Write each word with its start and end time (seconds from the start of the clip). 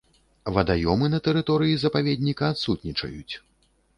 Вадаёмы 0.53 1.09
на 1.15 1.19
тэрыторыі 1.27 1.75
запаведніка 1.83 2.49
адсутнічаюць. 2.57 3.35